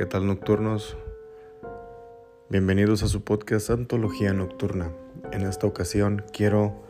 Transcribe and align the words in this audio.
¿qué 0.00 0.06
tal 0.06 0.26
nocturnos? 0.26 0.96
Bienvenidos 2.48 3.02
a 3.02 3.06
su 3.06 3.22
podcast 3.22 3.68
Antología 3.68 4.32
Nocturna. 4.32 4.94
En 5.30 5.42
esta 5.42 5.66
ocasión 5.66 6.24
quiero 6.32 6.86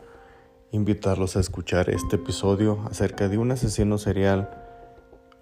invitarlos 0.71 1.35
a 1.35 1.41
escuchar 1.41 1.89
este 1.89 2.15
episodio 2.15 2.81
acerca 2.89 3.27
de 3.27 3.37
un 3.37 3.51
asesino 3.51 3.97
serial 3.97 4.49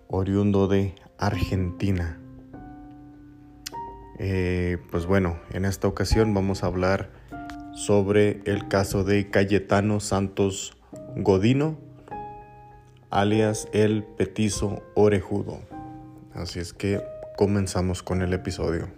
oriundo 0.08 0.68
de 0.68 0.96
Argentina. 1.20 2.20
Eh, 4.18 4.80
pues 4.90 5.06
bueno, 5.06 5.38
en 5.52 5.66
esta 5.66 5.88
ocasión 5.88 6.34
vamos 6.34 6.64
a 6.64 6.68
hablar 6.68 7.12
sobre 7.76 8.42
el 8.46 8.68
caso 8.68 9.04
de 9.04 9.30
Cayetano 9.30 10.00
Santos 10.00 10.76
Godino, 11.18 11.78
alias 13.12 13.68
el 13.74 14.06
petizo 14.06 14.82
orejudo. 14.96 15.60
Así 16.34 16.58
es 16.58 16.74
que 16.74 17.00
comenzamos 17.40 18.04
con 18.04 18.22
el 18.22 18.34
episodio. 18.34 18.90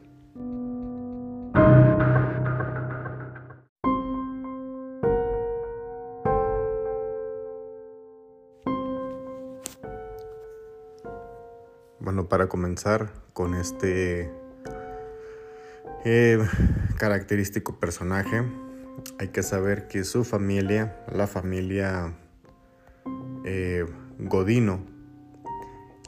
Bueno, 12.00 12.28
para 12.30 12.50
comenzar 12.50 13.14
con 13.34 13.54
este 13.54 14.32
eh, 16.04 16.40
característico 16.98 17.80
personaje, 17.80 18.42
hay 19.20 19.28
que 19.28 19.44
saber 19.44 19.88
que 19.88 20.04
su 20.04 20.24
familia, 20.24 21.06
la 21.14 21.28
familia 21.28 22.16
eh, 23.46 23.86
Godino, 24.18 24.84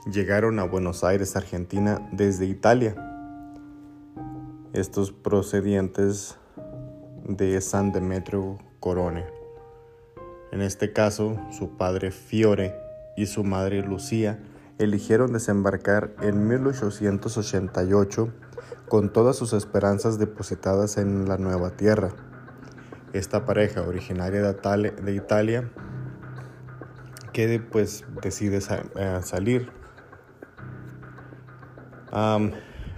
llegaron 0.05 0.59
a 0.59 0.63
Buenos 0.63 1.03
Aires, 1.03 1.36
Argentina, 1.36 2.08
desde 2.11 2.45
Italia. 2.45 2.95
Estos 4.73 5.11
procedientes 5.11 6.38
de 7.25 7.61
San 7.61 7.91
Demetrio 7.91 8.58
Corone. 8.80 9.25
En 10.52 10.61
este 10.61 10.94
caso, 10.94 11.39
su 11.52 11.77
padre 11.77 12.11
Fiore 12.11 12.75
y 13.16 13.27
su 13.27 13.44
madre 13.44 13.81
Lucía 13.81 14.39
eligieron 14.77 15.31
desembarcar 15.31 16.16
en 16.22 16.47
1888 16.47 18.33
con 18.89 19.14
todas 19.14 19.36
sus 19.36 19.53
esperanzas 19.53 20.20
depositadas 20.20 20.97
en 20.97 21.27
la 21.27 21.38
nueva 21.38 21.72
tierra. 21.72 22.09
Esta 23.14 23.45
pareja 23.45 23.81
originaria 23.81 24.42
de 24.42 25.14
Italia 25.14 25.72
que 27.31 27.59
pues 27.59 28.05
decide 28.22 28.59
eh, 28.95 29.20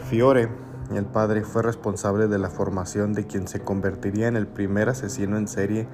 Fiore, 0.09 0.49
el 0.93 1.05
padre, 1.05 1.43
fue 1.43 1.63
responsable 1.63 2.27
de 2.27 2.37
la 2.37 2.49
formación 2.49 3.13
de 3.13 3.25
quien 3.25 3.47
se 3.47 3.61
convertiría 3.61 4.27
en 4.27 4.35
el 4.35 4.45
primer 4.45 4.89
asesino 4.89 5.37
en 5.37 5.47
serie 5.47 5.87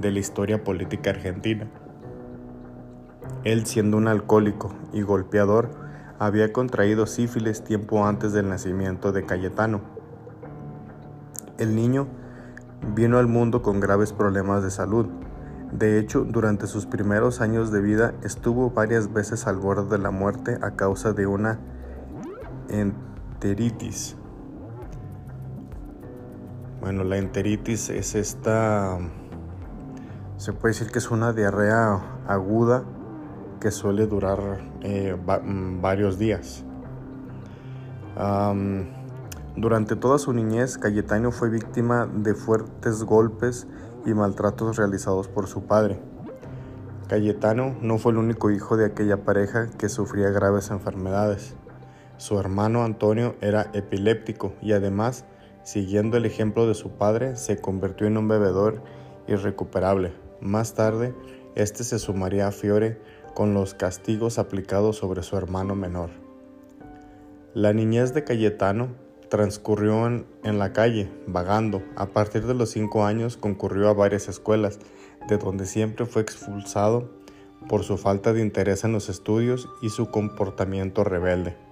de 0.00 0.12
la 0.12 0.20
historia 0.20 0.62
política 0.62 1.10
argentina. 1.10 1.68
Él, 3.42 3.66
siendo 3.66 3.96
un 3.96 4.06
alcohólico 4.06 4.72
y 4.92 5.02
golpeador, 5.02 5.70
había 6.20 6.52
contraído 6.52 7.06
sífilis 7.06 7.64
tiempo 7.64 8.06
antes 8.06 8.32
del 8.32 8.48
nacimiento 8.48 9.10
de 9.10 9.26
Cayetano. 9.26 9.80
El 11.58 11.74
niño 11.74 12.06
vino 12.94 13.18
al 13.18 13.26
mundo 13.26 13.60
con 13.60 13.80
graves 13.80 14.12
problemas 14.12 14.62
de 14.62 14.70
salud. 14.70 15.06
De 15.72 15.98
hecho, 15.98 16.24
durante 16.24 16.68
sus 16.68 16.86
primeros 16.86 17.40
años 17.40 17.72
de 17.72 17.80
vida 17.80 18.14
estuvo 18.22 18.70
varias 18.70 19.12
veces 19.12 19.46
al 19.48 19.56
borde 19.56 19.96
de 19.96 20.02
la 20.02 20.12
muerte 20.12 20.58
a 20.62 20.76
causa 20.76 21.12
de 21.12 21.26
una 21.26 21.58
enteritis. 22.68 24.16
Bueno, 26.80 27.04
la 27.04 27.18
enteritis 27.18 27.90
es 27.90 28.14
esta, 28.14 28.98
se 30.36 30.52
puede 30.52 30.74
decir 30.74 30.92
que 30.92 30.98
es 30.98 31.10
una 31.10 31.32
diarrea 31.32 32.00
aguda 32.26 32.84
que 33.60 33.70
suele 33.70 34.06
durar 34.06 34.38
eh, 34.82 35.16
mm, 35.16 35.80
varios 35.80 36.18
días. 36.18 36.64
durante 39.56 39.96
toda 39.96 40.18
su 40.18 40.32
niñez, 40.32 40.78
Cayetano 40.78 41.32
fue 41.32 41.50
víctima 41.50 42.06
de 42.06 42.34
fuertes 42.34 43.02
golpes 43.02 43.66
y 44.06 44.14
maltratos 44.14 44.76
realizados 44.76 45.28
por 45.28 45.48
su 45.48 45.62
padre. 45.62 46.00
Cayetano 47.08 47.74
no 47.80 47.98
fue 47.98 48.12
el 48.12 48.18
único 48.18 48.50
hijo 48.50 48.76
de 48.76 48.86
aquella 48.86 49.24
pareja 49.24 49.68
que 49.78 49.88
sufría 49.88 50.30
graves 50.30 50.70
enfermedades. 50.70 51.56
Su 52.18 52.40
hermano 52.40 52.82
Antonio 52.82 53.36
era 53.40 53.70
epiléptico 53.74 54.52
y 54.60 54.72
además, 54.72 55.24
siguiendo 55.62 56.16
el 56.16 56.26
ejemplo 56.26 56.66
de 56.66 56.74
su 56.74 56.90
padre, 56.90 57.36
se 57.36 57.60
convirtió 57.60 58.08
en 58.08 58.18
un 58.18 58.26
bebedor 58.26 58.82
irrecuperable. 59.28 60.12
Más 60.40 60.74
tarde, 60.74 61.14
este 61.54 61.84
se 61.84 62.00
sumaría 62.00 62.48
a 62.48 62.52
Fiore 62.52 63.00
con 63.34 63.54
los 63.54 63.74
castigos 63.74 64.40
aplicados 64.40 64.96
sobre 64.96 65.22
su 65.22 65.36
hermano 65.36 65.76
menor. 65.76 66.10
La 67.54 67.72
niñez 67.72 68.12
de 68.14 68.24
Cayetano 68.24 68.88
transcurrió 69.28 70.08
en, 70.08 70.26
en, 70.42 70.58
la 70.58 70.72
calle, 70.72 71.08
vagando. 71.28 71.82
A 71.94 72.06
partir 72.06 72.46
de 72.46 72.54
los 72.54 72.70
cinco 72.70 73.04
años 73.04 73.36
concurrió 73.36 73.88
a 73.88 73.94
varias 73.94 74.28
escuelas, 74.28 74.80
de 75.28 75.38
donde 75.38 75.66
siempre 75.66 76.04
fue 76.04 76.22
expulsado 76.22 77.10
por 77.68 77.84
su 77.84 77.96
falta 77.96 78.32
de 78.32 78.40
interés 78.40 78.82
en 78.82 78.90
los 78.92 79.08
estudios 79.08 79.68
y 79.82 79.90
su 79.90 80.10
comportamiento 80.10 81.04
rebelde. 81.04 81.67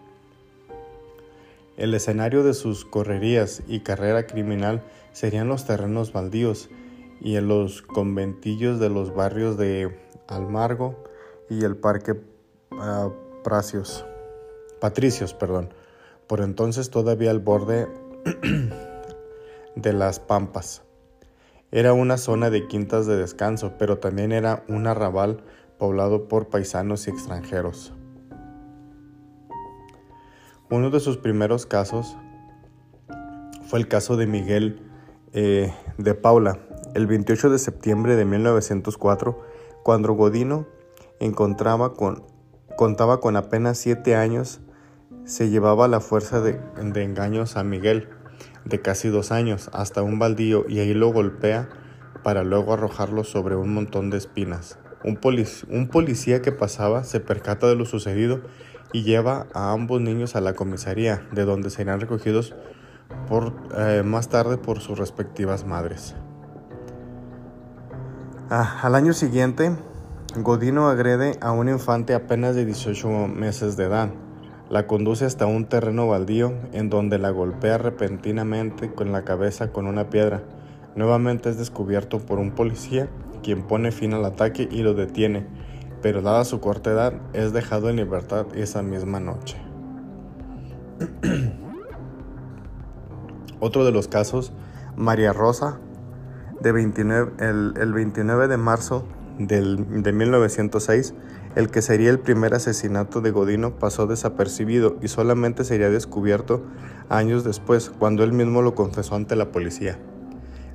El 1.76 1.92
escenario 1.92 2.42
de 2.42 2.54
sus 2.54 2.87
correrías 2.87 3.62
y 3.69 3.81
carrera 3.81 4.26
criminal 4.26 4.82
serían 5.12 5.48
los 5.48 5.66
terrenos 5.66 6.12
baldíos 6.12 6.70
y 7.20 7.37
en 7.37 7.48
los 7.48 7.82
conventillos 7.82 8.81
de 8.81 8.88
los 8.88 9.14
barrios 9.14 9.59
de 9.59 9.94
Almargo 10.26 11.04
y 11.50 11.65
el 11.65 11.76
Parque 11.76 12.12
uh, 12.12 13.12
Patricios, 14.81 15.34
perdón, 15.34 15.72
por 16.26 16.41
entonces 16.41 16.91
todavía 16.91 17.31
al 17.31 17.41
borde 17.41 17.88
de 19.76 19.92
las 19.92 20.19
Pampas. 20.19 20.82
Era 21.72 21.92
una 21.92 22.16
zona 22.16 22.48
de 22.48 22.66
quintas 22.69 23.06
de 23.06 23.16
descanso, 23.16 23.75
pero 23.78 23.98
también 23.98 24.32
era 24.32 24.65
un 24.69 24.86
arrabal 24.86 25.42
poblado 25.78 26.26
por 26.26 26.48
paisanos 26.48 27.06
y 27.06 27.10
extranjeros. 27.10 27.92
Uno 30.69 30.91
de 30.91 30.99
sus 30.99 31.16
primeros 31.16 31.65
casos 31.65 32.16
fue 33.69 33.78
el 33.78 33.87
caso 33.87 34.16
de 34.16 34.27
Miguel 34.27 34.82
eh, 35.32 35.72
de 35.97 36.15
Paula, 36.15 36.59
el 36.97 37.06
28 37.06 37.50
de 37.50 37.60
septiembre 37.60 38.16
de 38.16 38.25
1904, 38.25 39.41
cuando 39.84 40.12
Godino 40.15 40.66
encontraba 41.21 41.94
con, 41.94 42.25
contaba 42.77 43.21
con 43.21 43.37
apenas 43.37 43.78
siete 43.78 44.16
años, 44.16 44.60
se 45.25 45.50
llevaba 45.50 45.87
la 45.87 46.00
fuerza 46.00 46.41
de, 46.41 46.59
engaños 46.77 47.56
a 47.56 47.62
Miguel, 47.62 48.09
de 48.65 48.81
casi 48.81 49.09
dos 49.09 49.31
años, 49.31 49.71
hasta 49.72 50.03
un 50.03 50.19
baldío 50.19 50.65
y 50.69 50.81
ahí 50.81 50.94
lo 50.94 51.12
golpea 51.12 51.69
para 52.25 52.43
luego 52.43 52.72
arrojarlo 52.72 53.22
sobre 53.22 53.54
un 53.54 53.72
montón 53.72 54.10
de 54.10 54.19
espinas. 54.19 54.81
Un 55.04 55.88
policía 55.88 56.43
que 56.43 56.50
pasaba 56.50 57.04
se 57.04 57.21
percata 57.21 57.69
de 57.69 57.77
lo 57.77 57.84
sucedido 57.84 58.41
y 58.92 59.02
lleva 59.02 59.47
a 59.54 59.72
ambos 59.72 60.00
niños 60.00 60.36
a 60.36 60.41
la 60.41 60.54
comisaría, 60.54 61.26
de 61.32 61.44
donde 61.44 61.70
serán 61.70 62.00
recogidos 62.00 62.54
por, 63.28 63.52
eh, 63.76 64.02
más 64.04 64.28
tarde 64.28 64.56
por 64.58 64.80
sus 64.80 64.98
respectivas 64.98 65.66
madres. 65.66 66.14
Ah, 68.50 68.80
al 68.82 68.94
año 68.94 69.12
siguiente, 69.12 69.72
Godino 70.36 70.88
agrede 70.88 71.36
a 71.41 71.52
un 71.52 71.69
infante 71.69 72.15
apenas 72.15 72.54
de 72.54 72.65
18 72.65 73.09
meses 73.28 73.77
de 73.77 73.84
edad. 73.84 74.10
La 74.68 74.86
conduce 74.86 75.24
hasta 75.24 75.47
un 75.47 75.66
terreno 75.66 76.09
baldío 76.09 76.53
en 76.72 76.91
donde 76.91 77.18
la 77.18 77.30
golpea 77.30 77.78
repentinamente 77.78 78.92
con 78.92 79.12
la 79.12 79.24
cabeza 79.24 79.72
con 79.72 79.86
una 79.86 80.10
piedra. 80.10 80.42
Nuevamente 80.94 81.50
es 81.50 81.59
descubierto 81.59 82.18
por 82.18 82.38
un 82.38 82.53
policía, 82.53 83.09
quien 83.42 83.62
pone 83.62 83.92
fin 83.92 84.12
al 84.15 84.24
ataque 84.24 84.68
y 84.71 84.83
lo 84.83 84.94
detiene 84.94 85.47
pero 86.03 86.22
dada 86.22 86.45
su 86.45 86.60
corta 86.60 86.91
edad 86.91 87.15
es 87.33 87.53
dejado 87.53 87.89
en 87.89 87.97
libertad 87.97 88.47
esa 88.54 88.83
misma 88.83 89.21
noche. 89.21 89.57
Otro 93.60 93.84
de 93.84 93.93
los 93.93 94.09
casos, 94.09 94.53
María 94.97 95.33
Rosa, 95.33 95.78
de 96.60 96.72
29, 96.72 97.33
el, 97.39 97.93
29 97.93 98.48
de 98.48 98.57
marzo 98.57 99.07
de 99.39 100.13
1906, 100.13 101.15
el 101.54 101.71
que 101.71 101.81
sería 101.83 102.10
el 102.10 102.19
primer 102.19 102.54
asesinato 102.54 103.21
de 103.21 103.31
Godino 103.31 103.78
pasó 103.78 104.07
desapercibido 104.07 104.97
y 105.01 105.09
solamente 105.09 105.65
sería 105.65 105.89
descubierto 105.89 106.63
años 107.09 107.45
después, 107.45 107.91
cuando 107.98 108.25
él 108.25 108.33
mismo 108.33 108.63
lo 108.63 108.75
confesó 108.75 109.15
ante 109.15 109.37
la 109.37 109.53
policía. 109.53 109.98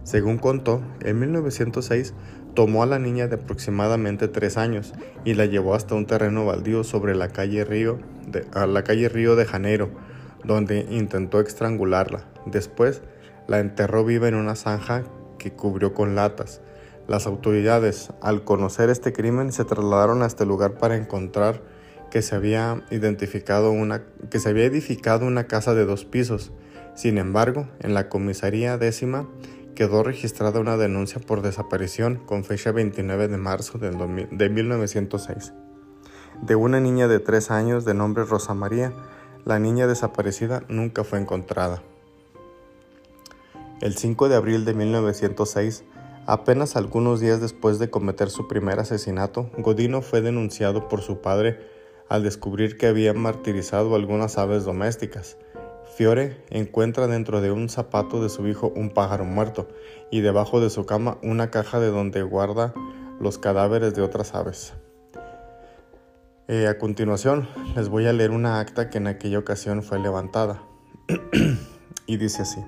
Según 0.04 0.38
contó, 0.38 0.82
en 1.02 1.20
1906 1.20 2.14
tomó 2.54 2.84
a 2.84 2.86
la 2.86 3.00
niña 3.00 3.28
de 3.28 3.36
aproximadamente 3.36 4.28
tres 4.28 4.58
años 4.58 4.94
y 5.24 5.36
la 5.36 5.46
llevó 5.46 5.76
hasta 5.76 5.96
un 5.96 6.06
terreno 6.06 6.46
baldío 6.46 6.84
sobre 6.84 7.16
la 7.16 7.30
calle 7.30 7.64
Río 7.64 8.00
de, 8.28 8.46
a 8.54 8.66
la 8.66 8.84
calle 8.84 9.10
Río 9.10 9.36
de 9.36 9.46
Janeiro, 9.46 9.90
donde 10.44 10.88
intentó 10.90 11.40
estrangularla. 11.40 12.26
Después 12.46 13.02
la 13.48 13.60
enterró 13.60 14.04
viva 14.04 14.28
en 14.28 14.36
una 14.36 14.56
zanja 14.56 15.04
que 15.38 15.52
cubrió 15.52 15.94
con 15.94 16.16
latas. 16.16 16.62
Las 17.08 17.28
autoridades, 17.28 18.12
al 18.22 18.44
conocer 18.44 18.90
este 18.90 19.12
crimen, 19.12 19.52
se 19.52 19.66
trasladaron 19.66 20.22
a 20.24 20.28
este 20.28 20.46
lugar 20.46 20.76
para 20.76 20.96
encontrar 20.96 21.62
que 22.10 22.22
se 22.22 22.36
había 22.36 22.84
identificado 22.92 23.72
una 23.72 24.04
que 24.30 24.40
se 24.40 24.50
había 24.50 24.66
edificado 24.66 25.26
una 25.26 25.46
casa 25.48 25.74
de 25.74 25.86
dos 25.86 26.06
pisos. 26.06 26.52
Sin 26.94 27.18
embargo, 27.18 27.68
en 27.80 27.94
la 27.94 28.10
comisaría 28.10 28.78
décima 28.78 29.28
quedó 29.76 30.04
registrada 30.04 30.60
una 30.60 30.78
denuncia 30.78 31.20
por 31.20 31.42
desaparición 31.42 32.18
con 32.26 32.44
fecha 32.44 32.72
29 32.72 33.28
de 33.28 33.38
marzo 33.38 33.78
de 33.78 34.50
1906 34.50 35.54
de 36.42 36.56
una 36.56 36.80
niña 36.80 37.08
de 37.08 37.20
tres 37.20 37.52
años 37.52 37.86
de 37.86 37.94
nombre 37.94 38.24
Rosa 38.24 38.54
María. 38.54 38.94
La 39.46 39.60
niña 39.60 39.88
desaparecida 39.88 40.64
nunca 40.68 41.04
fue 41.04 41.20
encontrada. 41.20 41.82
El 43.80 43.96
5 43.96 44.30
de 44.30 44.36
abril 44.36 44.66
de 44.66 44.74
1906, 44.74 45.84
apenas 46.28 46.76
algunos 46.76 47.20
días 47.20 47.42
después 47.42 47.80
de 47.80 47.90
cometer 47.90 48.30
su 48.30 48.48
primer 48.48 48.80
asesinato, 48.80 49.50
Godino 49.58 50.02
fue 50.02 50.22
denunciado 50.22 50.88
por 50.88 51.02
su 51.02 51.22
padre 51.22 51.60
al 52.10 52.24
descubrir 52.24 52.78
que 52.78 52.88
había 52.88 53.14
martirizado 53.14 53.96
algunas 53.96 54.38
aves 54.38 54.66
domésticas. 54.66 55.38
Fiore 56.02 56.44
encuentra 56.50 57.06
dentro 57.06 57.42
de 57.42 57.52
un 57.52 57.70
zapato 57.70 58.24
de 58.24 58.30
su 58.30 58.48
hijo 58.48 58.74
un 58.76 58.90
pájaro 58.90 59.24
muerto 59.24 59.68
y 60.10 60.22
debajo 60.22 60.60
de 60.60 60.72
su 60.72 60.88
cama 60.88 61.20
una 61.22 61.52
caja 61.52 61.80
de 61.80 61.92
donde 61.92 62.24
guarda 62.24 62.74
los 63.20 63.38
cadáveres 63.38 63.94
de 63.94 64.02
otras 64.02 64.34
aves. 64.34 64.74
Eh, 66.48 66.66
a 66.66 66.80
continuación 66.80 67.48
les 67.76 67.88
voy 67.88 68.08
a 68.08 68.14
leer 68.14 68.32
una 68.32 68.60
acta 68.60 68.90
que 68.90 68.98
en 68.98 69.06
aquella 69.06 69.38
ocasión 69.38 69.84
fue 69.84 70.00
levantada 70.00 70.64
y 72.08 72.18
dice 72.18 72.42
así. 72.42 72.66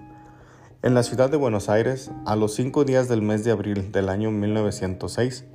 En 0.83 0.93
la 0.93 1.01
ciudad 1.01 1.31
de 1.31 1.37
Buenos 1.37 1.69
Aires, 1.69 2.11
a 2.27 2.35
los 2.35 2.53
cinco 2.53 2.85
días 2.85 3.07
del 3.07 3.23
mes 3.23 3.43
de 3.43 3.49
abril 3.49 3.91
del 3.91 4.09
año 4.09 4.29
1906, 4.29 5.45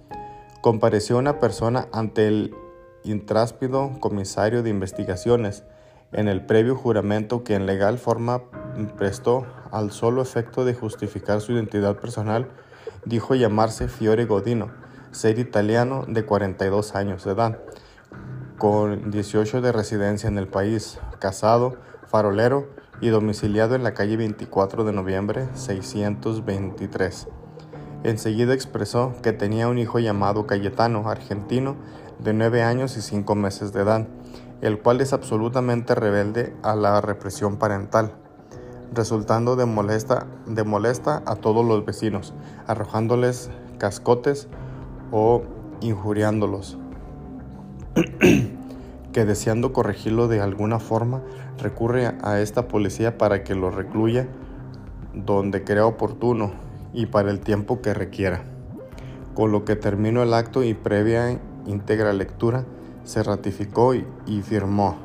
compareció 0.63 1.17
una 1.17 1.39
persona 1.39 1.87
ante 1.93 2.27
el 2.27 2.57
intráspido 3.05 3.93
comisario 4.01 4.65
de 4.65 4.71
investigaciones 4.71 5.63
en 6.13 6.29
el 6.29 6.45
previo 6.45 6.77
juramento 6.77 7.45
que 7.45 7.55
en 7.55 7.67
legal 7.67 7.99
forma 7.99 8.43
prestó 8.97 9.47
al 9.71 9.91
solo 9.91 10.23
efecto 10.23 10.65
de 10.65 10.75
justificar 10.75 11.41
su 11.41 11.53
identidad 11.53 11.97
personal, 11.97 12.49
dijo 13.05 13.35
llamarse 13.35 13.89
Fiore 13.89 14.25
Godino, 14.25 14.71
ser 15.11 15.39
italiano 15.39 16.05
de 16.07 16.25
42 16.25 16.95
años 16.95 17.25
de 17.25 17.33
edad 17.33 17.59
con 18.59 19.13
18 19.13 19.61
de 19.61 19.71
residencia 19.71 20.29
en 20.29 20.37
el 20.37 20.49
país, 20.49 20.99
casado, 21.21 21.77
farolero 22.07 22.69
y 23.01 23.09
domiciliado 23.09 23.77
en 23.77 23.85
la 23.85 23.95
calle 23.95 24.17
24 24.17 24.83
de 24.83 24.93
noviembre 24.93 25.49
623. 25.55 27.29
Enseguida 28.03 28.55
expresó 28.55 29.15
que 29.23 29.33
tenía 29.33 29.69
un 29.69 29.79
hijo 29.79 30.01
llamado 30.01 30.47
Cayetano, 30.47 31.09
argentino, 31.09 31.77
de 32.19 32.33
9 32.33 32.63
años 32.63 32.97
y 32.97 33.03
5 33.03 33.35
meses 33.37 33.73
de 33.73 33.83
edad, 33.83 34.09
el 34.61 34.79
cual 34.79 35.01
es 35.01 35.13
absolutamente 35.13 35.95
rebelde 35.95 36.55
a 36.63 36.75
la 36.75 37.01
represión 37.01 37.57
parental, 37.57 38.13
resultando 38.93 39.57
de 39.57 39.67
molesta, 39.67 40.27
de 40.47 40.65
molesta 40.65 41.23
a 41.27 41.37
todos 41.37 41.65
los 41.65 41.85
vecinos, 41.85 42.35
arrojándoles 42.67 43.51
cascotes 43.79 44.49
o 45.13 45.43
injuriándolos. 45.81 46.79
que 49.13 49.25
deseando 49.25 49.73
corregirlo 49.73 50.29
de 50.29 50.41
alguna 50.41 50.79
forma 50.79 51.23
recurre 51.59 52.15
a 52.23 52.41
esta 52.41 52.69
policía 52.69 53.19
para 53.19 53.43
que 53.43 53.55
lo 53.55 53.71
recluya 53.71 54.29
donde 55.15 55.65
crea 55.65 55.87
oportuno 55.87 56.53
y 56.93 57.07
para 57.07 57.31
el 57.31 57.41
tiempo 57.41 57.81
que 57.81 57.95
requiera. 57.95 58.45
Con 59.35 59.53
lo 59.53 59.65
que 59.65 59.77
terminó 59.77 60.23
el 60.23 60.35
acto 60.35 60.63
y 60.63 60.75
previa 60.75 61.41
íntegra 61.67 62.13
lectura 62.13 62.65
se 63.09 63.23
ratificó 63.23 63.95
y, 63.95 64.43
firmó. 64.43 64.99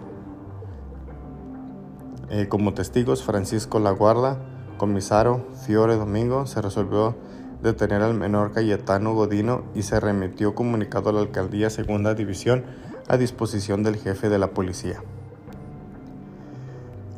Eh, 2.29 2.49
como 2.49 2.73
testigos 2.73 3.23
Francisco 3.23 3.79
Laguarda, 3.79 4.39
comisario 4.77 5.47
Fiore 5.65 5.95
Domingo, 5.95 6.45
se 6.45 6.61
resolvió 6.61 7.15
detener 7.61 8.01
al 8.01 8.13
menor 8.13 8.51
Cayetano 8.51 9.13
Godino 9.13 9.63
y 9.73 9.83
se 9.83 10.01
remitió 10.01 10.53
comunicado 10.53 11.11
a 11.11 11.13
la 11.13 11.21
alcaldía 11.21 11.69
segunda 11.69 12.13
división 12.13 12.65
a 13.07 13.15
disposición 13.15 13.83
del 13.83 13.95
jefe 13.95 14.27
de 14.27 14.37
la 14.37 14.49
policía. 14.49 15.01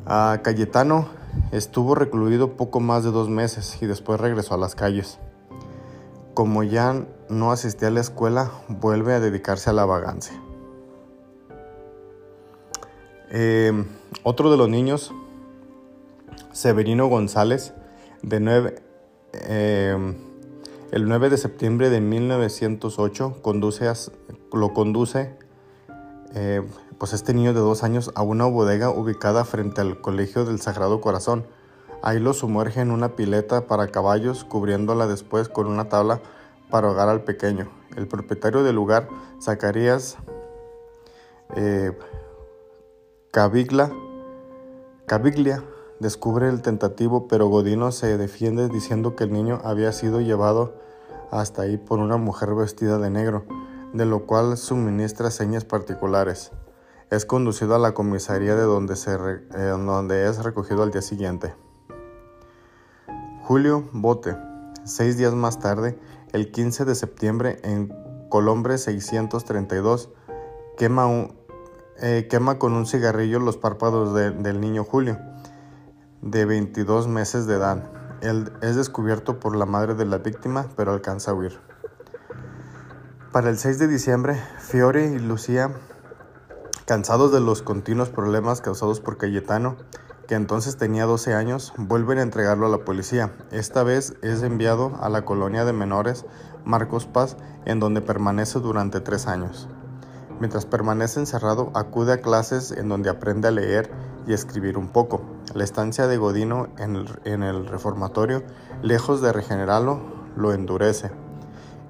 A 0.06 0.42
Cayetano 0.44 1.08
estuvo 1.52 1.96
recluido 1.96 2.58
poco 2.58 2.80
más 2.80 3.04
de 3.04 3.10
dos 3.10 3.28
meses 3.28 3.80
y 3.82 3.88
después 3.88 4.20
regresó 4.20 4.54
a 4.54 4.60
las 4.60 4.76
calles. 4.76 5.18
Como 6.36 6.62
ya 6.62 7.08
no 7.28 7.52
asistía 7.52 7.88
a 7.88 7.92
la 7.92 8.02
escuela, 8.02 8.52
vuelve 8.70 9.16
a 9.16 9.20
dedicarse 9.20 9.72
a 9.72 9.74
la 9.74 9.86
vagancia. 9.86 10.45
Eh, 13.30 13.86
otro 14.24 14.52
de 14.52 14.58
los 14.58 14.70
niños, 14.70 15.14
Severino 16.52 17.08
González, 17.08 17.74
de 18.22 18.40
nueve, 18.40 18.76
eh, 19.34 20.16
el 20.92 21.10
9 21.10 21.30
de 21.30 21.38
septiembre 21.38 21.90
de 21.90 22.00
1908 22.00 23.42
conduce 23.42 23.92
lo 24.54 24.74
conduce 24.74 25.36
eh, 26.34 26.62
pues 26.98 27.12
este 27.12 27.34
niño 27.34 27.54
de 27.54 27.60
dos 27.60 27.84
años 27.84 28.12
a 28.16 28.22
una 28.22 28.46
bodega 28.46 28.90
ubicada 28.90 29.44
frente 29.44 29.82
al 29.82 30.00
Colegio 30.00 30.46
del 30.46 30.62
Sagrado 30.62 31.02
Corazón. 31.02 31.46
Ahí 32.02 32.20
lo 32.20 32.34
sumerge 32.34 32.82
en 32.82 32.92
una 32.92 33.16
pileta 33.16 33.68
para 33.68 33.88
caballos, 33.88 34.46
cubriéndola 34.46 35.08
después 35.08 35.50
con 35.50 35.68
una 35.68 35.90
tabla 35.90 36.22
para 36.70 36.88
ahogar 36.88 37.10
al 37.10 37.24
pequeño. 37.24 37.68
El 37.98 38.08
propietario 38.08 38.64
del 38.64 38.76
lugar, 38.76 39.10
Zacarías 39.42 40.18
eh, 41.56 41.92
Caviglia, 43.36 43.92
descubre 46.00 46.48
el 46.48 46.62
tentativo, 46.62 47.28
pero 47.28 47.48
Godino 47.48 47.92
se 47.92 48.18
defiende 48.18 48.70
diciendo 48.70 49.18
que 49.18 49.26
el 49.26 49.34
niño 49.34 49.60
había 49.66 49.92
sido 49.92 50.22
llevado 50.22 50.76
hasta 51.32 51.64
ahí 51.64 51.76
por 51.76 52.00
una 52.00 52.16
mujer 52.16 52.56
vestida 52.56 52.98
de 52.98 53.10
negro 53.10 53.44
de 53.92 54.06
lo 54.06 54.26
cual 54.26 54.56
suministra 54.56 55.32
señas 55.32 55.66
particulares. 55.66 56.54
Es 57.12 57.26
conducido 57.26 57.76
a 57.76 57.80
la 57.80 57.94
comisaría 57.94 58.56
de 58.56 58.64
donde, 58.64 58.94
eh, 58.94 59.66
donde 59.68 60.30
es 60.30 60.42
recogido 60.42 60.84
al 60.84 60.92
día 60.92 61.02
siguiente. 61.02 61.56
Julio 63.44 63.90
Bote, 63.92 64.38
seis 64.86 65.18
días 65.18 65.34
más 65.34 65.60
tarde, 65.60 66.00
el 66.32 66.54
15 66.54 66.86
de 66.86 66.96
septiembre, 66.96 67.60
en 67.64 67.94
Colombre 68.30 68.78
632, 68.78 70.10
quema, 70.78 71.10
eh, 72.02 72.28
quema 72.30 72.60
con 72.60 72.74
un 72.74 72.86
cigarrillo 72.86 73.40
los 73.40 73.58
párpados 73.58 74.14
del 74.14 74.60
niño 74.60 74.84
Julio, 74.84 75.18
de 76.22 76.46
22 76.46 77.08
meses 77.08 77.48
de 77.48 77.56
edad. 77.56 77.90
Él 78.22 78.52
es 78.62 78.76
descubierto 78.76 79.40
por 79.40 79.56
la 79.56 79.66
madre 79.66 79.94
de 79.94 80.06
la 80.06 80.18
víctima, 80.18 80.68
pero 80.76 80.92
alcanza 80.92 81.32
a 81.32 81.34
huir. 81.34 81.60
Para 83.32 83.50
el 83.50 83.58
6 83.58 83.80
de 83.80 83.88
diciembre, 83.88 84.42
Fiore 84.60 85.08
y 85.08 85.20
Lucía, 85.20 85.72
cansados 86.86 87.32
de 87.32 87.42
los 87.42 87.62
continuos 87.62 88.10
problemas 88.10 88.62
causados 88.62 89.00
por 89.00 89.18
Cayetano, 89.18 89.78
que 90.28 90.36
entonces 90.36 90.78
tenía 90.78 91.06
12 91.06 91.34
años, 91.34 91.74
vuelven 91.78 92.18
a 92.18 92.24
entregarlo 92.24 92.66
a 92.66 92.70
la 92.70 92.86
policía. 92.86 93.32
Esta 93.52 93.84
vez 93.84 94.16
es 94.22 94.42
enviado 94.42 94.98
a 95.02 95.10
la 95.10 95.24
colonia 95.24 95.66
de 95.66 95.74
menores 95.74 96.26
Marcos 96.64 97.06
Paz, 97.06 97.38
en 97.66 97.80
donde 97.80 98.02
permanece 98.02 98.60
durante 98.60 99.02
tres 99.02 99.28
años. 99.28 99.68
Mientras 100.40 100.66
permanece 100.66 101.20
encerrado, 101.20 101.72
acude 101.74 102.14
a 102.14 102.22
clases 102.22 102.72
en 102.72 102.90
donde 102.90 103.10
aprende 103.10 103.48
a 103.48 103.52
leer 103.52 103.90
y 104.28 104.34
escribir 104.34 104.78
un 104.78 104.90
poco. 104.90 105.22
La 105.54 105.64
estancia 105.64 106.08
de 106.08 106.18
Godino 106.18 106.68
en 106.78 107.44
el, 107.44 107.68
reformatorio, 107.68 108.44
lejos 108.82 109.22
de 109.22 109.32
regenerarlo, 109.32 110.02
lo 110.36 110.52
endurece. 110.52 111.12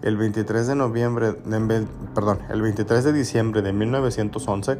El 0.03 0.17
23 0.17 0.67
de 0.67 0.75
noviembre, 0.75 1.33
perdón, 2.13 2.39
el 2.49 2.61
23 2.61 3.03
de 3.03 3.13
diciembre 3.13 3.61
de 3.63 3.73
1911 3.73 4.77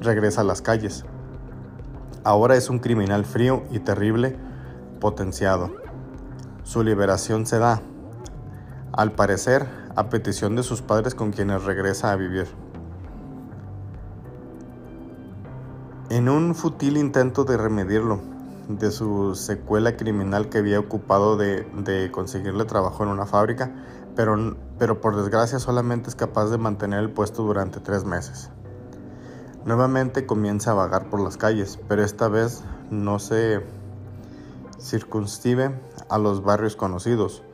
regresa 0.00 0.42
a 0.42 0.44
las 0.44 0.62
calles. 0.62 1.04
Ahora 2.22 2.54
es 2.54 2.70
un 2.70 2.78
criminal 2.78 3.24
frío 3.24 3.64
y 3.72 3.80
terrible, 3.80 4.36
potenciado. 5.00 5.74
Su 6.62 6.84
liberación 6.84 7.46
se 7.46 7.58
da, 7.58 7.82
al 8.92 9.12
parecer, 9.12 9.66
a 9.96 10.08
petición 10.08 10.54
de 10.54 10.62
sus 10.62 10.82
padres 10.82 11.16
con 11.16 11.32
quienes 11.32 11.64
regresa 11.64 12.12
a 12.12 12.16
vivir. 12.16 12.46
En 16.10 16.28
un 16.28 16.56
fútil 16.56 16.96
intento 16.96 17.44
de 17.44 17.56
remediarlo, 17.56 18.18
de 18.66 18.90
su 18.90 19.36
secuela 19.36 19.96
criminal 19.96 20.48
que 20.48 20.58
había 20.58 20.80
ocupado 20.80 21.36
de, 21.36 21.62
de 21.84 22.10
conseguirle 22.10 22.64
trabajo 22.64 23.04
en 23.04 23.10
una 23.10 23.26
fábrica, 23.26 23.70
pero, 24.16 24.56
pero 24.76 25.00
por 25.00 25.14
desgracia 25.14 25.60
solamente 25.60 26.10
es 26.10 26.16
capaz 26.16 26.46
de 26.46 26.58
mantener 26.58 26.98
el 26.98 27.10
puesto 27.10 27.44
durante 27.44 27.78
tres 27.78 28.04
meses. 28.04 28.50
Nuevamente 29.64 30.26
comienza 30.26 30.72
a 30.72 30.74
vagar 30.74 31.10
por 31.10 31.20
las 31.20 31.36
calles, 31.36 31.78
pero 31.86 32.02
esta 32.02 32.26
vez 32.26 32.64
no 32.90 33.20
se 33.20 33.64
circunscribe 34.80 35.80
a 36.08 36.18
los 36.18 36.42
barrios 36.42 36.74
conocidos. 36.74 37.44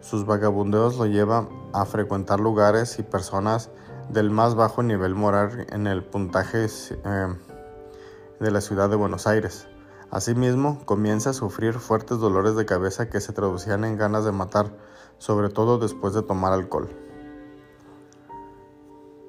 Sus 0.00 0.24
vagabundeos 0.24 0.98
lo 0.98 1.06
llevan 1.06 1.48
a 1.72 1.84
frecuentar 1.84 2.38
lugares 2.38 2.96
y 3.00 3.02
personas 3.02 3.70
del 4.08 4.30
más 4.30 4.54
bajo 4.54 4.84
nivel 4.84 5.16
moral 5.16 5.66
en 5.70 5.88
el 5.88 6.04
puntaje 6.04 6.66
eh, 6.66 7.34
de 8.40 8.50
la 8.50 8.60
ciudad 8.60 8.88
de 8.88 8.96
Buenos 8.96 9.26
Aires. 9.26 9.66
Asimismo, 10.10 10.84
comienza 10.84 11.30
a 11.30 11.34
sufrir 11.34 11.74
fuertes 11.74 12.18
dolores 12.18 12.54
de 12.56 12.66
cabeza 12.66 13.08
que 13.08 13.20
se 13.20 13.32
traducían 13.32 13.84
en 13.84 13.96
ganas 13.96 14.24
de 14.24 14.32
matar, 14.32 14.76
sobre 15.18 15.48
todo 15.48 15.78
después 15.78 16.14
de 16.14 16.22
tomar 16.22 16.52
alcohol. 16.52 16.88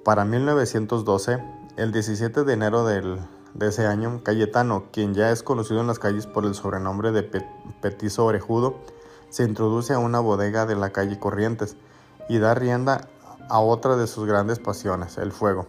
Para 0.03 0.25
1912, 0.25 1.43
el 1.77 1.91
17 1.91 2.43
de 2.43 2.53
enero 2.53 2.85
de 2.85 3.19
ese 3.62 3.88
año, 3.88 4.21
Cayetano, 4.24 4.85
quien 4.91 5.15
ya 5.15 5.31
es 5.31 5.41
conocido 5.41 5.81
en 5.81 5.88
las 5.88 5.97
calles 5.97 6.27
por 6.27 6.45
el 6.45 6.53
sobrenombre 6.53 7.12
de 7.12 7.24
Petizo 7.81 8.25
Orejudo, 8.25 8.75
se 9.29 9.43
introduce 9.43 9.93
a 9.93 10.00
una 10.00 10.19
bodega 10.19 10.65
de 10.65 10.75
la 10.75 10.91
calle 10.91 11.19
Corrientes 11.19 11.75
y 12.29 12.38
da 12.38 12.53
rienda 12.53 13.07
a 13.50 13.59
otra 13.59 13.95
de 13.95 14.07
sus 14.07 14.27
grandes 14.27 14.59
pasiones, 14.59 15.17
el 15.17 15.31
fuego. 15.31 15.67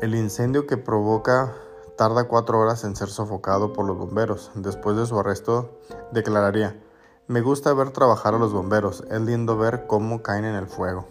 El 0.00 0.14
incendio 0.14 0.66
que 0.66 0.76
provoca 0.76 1.54
tarda 1.96 2.28
cuatro 2.28 2.60
horas 2.60 2.84
en 2.84 2.94
ser 2.94 3.08
sofocado 3.08 3.72
por 3.72 3.86
los 3.86 3.96
bomberos. 3.96 4.50
Después 4.54 4.96
de 4.96 5.06
su 5.06 5.18
arresto, 5.18 5.80
declararía, 6.12 6.80
me 7.26 7.40
gusta 7.40 7.72
ver 7.74 7.90
trabajar 7.90 8.34
a 8.34 8.38
los 8.38 8.52
bomberos, 8.52 9.02
es 9.10 9.20
lindo 9.20 9.56
ver 9.56 9.86
cómo 9.86 10.22
caen 10.22 10.44
en 10.44 10.54
el 10.54 10.66
fuego. 10.66 11.08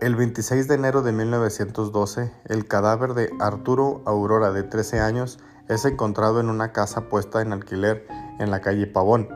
El 0.00 0.16
26 0.16 0.68
de 0.68 0.74
enero 0.74 1.02
de 1.02 1.12
1912, 1.12 2.32
el 2.46 2.66
cadáver 2.66 3.14
de 3.14 3.30
Arturo 3.40 4.02
Aurora, 4.04 4.52
de 4.52 4.62
13 4.62 5.00
años, 5.00 5.38
es 5.68 5.84
encontrado 5.84 6.40
en 6.40 6.48
una 6.48 6.72
casa 6.72 7.08
puesta 7.08 7.40
en 7.40 7.52
alquiler 7.52 8.06
en 8.38 8.50
la 8.50 8.60
calle 8.60 8.86
Pavón. 8.86 9.28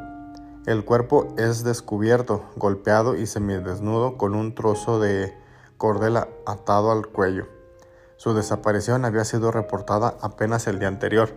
El 0.67 0.85
cuerpo 0.85 1.35
es 1.39 1.65
descubierto, 1.65 2.45
golpeado 2.57 3.17
y 3.17 3.27
semidesnudo 3.27 4.19
con 4.19 4.35
un 4.35 4.55
trozo 4.55 5.01
de 5.01 5.35
cordela 5.79 6.29
atado 6.47 6.93
al 6.93 7.07
cuello. 7.07 7.60
Su 8.21 8.35
desaparición 8.35 9.07
había 9.07 9.25
sido 9.25 9.51
reportada 9.51 10.19
apenas 10.21 10.67
el 10.67 10.79
día 10.79 10.89
anterior. 10.89 11.31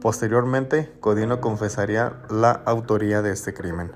Posteriormente, 0.00 0.90
Codino 1.00 1.42
confesaría 1.42 2.14
la 2.30 2.50
autoría 2.50 3.20
de 3.20 3.30
este 3.30 3.52
crimen. 3.52 3.92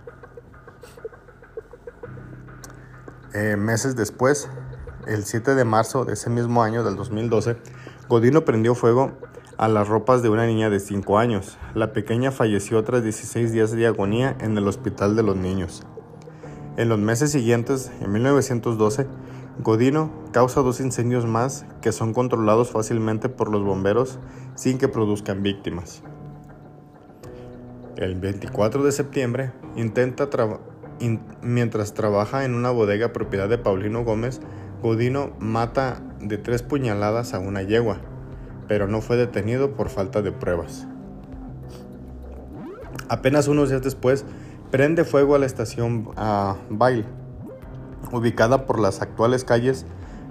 Eh, 3.33 3.57
meses 3.57 3.97
después, 3.97 4.51
el 5.07 5.25
7 5.25 5.55
de 5.55 5.65
marzo 5.65 6.05
de 6.05 6.13
ese 6.13 6.29
mismo 6.29 6.63
año 6.63 6.85
del 6.85 6.97
2012, 6.97 7.57
Godino 8.11 8.45
prendió 8.45 8.75
fuego 8.75 9.13
a 9.57 9.69
las 9.69 9.89
ropas 9.89 10.23
de 10.23 10.29
una 10.29 10.45
niña 10.45 10.69
de 10.69 10.81
5 10.81 11.19
años. 11.19 11.57
La 11.73 11.95
pequeña 11.95 12.31
falleció 12.31 12.85
tras 12.85 13.03
16 13.03 13.53
días 13.53 13.71
de 13.71 13.87
agonía 13.87 14.37
en 14.41 14.55
el 14.59 14.69
Hospital 14.69 15.17
de 15.17 15.23
los 15.23 15.37
Niños. 15.37 15.83
En 16.77 16.91
los 16.91 16.99
meses 16.99 17.33
siguientes, 17.33 17.91
en 18.03 18.13
1912, 18.13 19.07
Godino 19.59 20.11
causa 20.33 20.63
dos 20.63 20.81
incendios 20.81 21.27
más 21.27 21.67
que 21.81 21.93
son 21.93 22.15
controlados 22.15 22.71
fácilmente 22.71 23.29
por 23.29 23.51
los 23.51 23.65
bomberos 23.65 24.19
sin 24.55 24.79
que 24.79 24.89
produzcan 24.89 25.43
víctimas. 25.43 26.03
El 27.97 28.15
24 28.15 28.85
de 28.85 28.93
septiembre, 28.93 29.53
intenta 29.75 30.29
mientras 31.43 31.95
trabaja 31.95 32.45
en 32.45 32.55
una 32.55 32.71
bodega 32.71 33.13
propiedad 33.13 33.49
de 33.49 33.59
Paulino 33.59 34.05
Gómez, 34.05 34.41
Godino 34.83 35.33
mata 35.41 36.01
de 36.21 36.39
tres 36.39 36.63
puñaladas 36.63 37.35
a 37.35 37.41
una 37.41 37.63
yegua 37.63 38.01
pero 38.69 38.87
no 38.87 39.01
fue 39.01 39.17
detenido 39.17 39.73
por 39.73 39.89
falta 39.89 40.23
de 40.23 40.31
pruebas. 40.31 40.87
Apenas 43.09 43.49
unos 43.49 43.71
días 43.71 43.83
después, 43.83 44.25
prende 44.71 45.05
fuego 45.05 45.35
a 45.35 45.39
la 45.39 45.47
estación 45.47 46.11
Bail, 46.69 47.07
ubicada 48.13 48.67
por 48.67 48.79
las 48.79 49.03
actuales 49.03 49.45
calles 49.45 49.87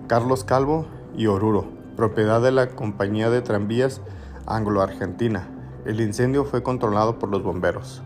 Carlos 0.08 0.44
Calvo 0.44 0.86
y 1.16 1.28
Oruro, 1.28 1.66
propiedad 1.96 2.42
de 2.42 2.52
la 2.52 2.70
compañía 2.70 3.30
de 3.30 3.42
tranvías 3.42 4.02
Anglo-Argentina. 4.46 5.48
El 5.86 6.02
incendio 6.02 6.46
fue 6.46 6.64
controlado 6.64 7.20
por 7.20 7.30
los 7.30 7.44
bomberos. 7.44 8.02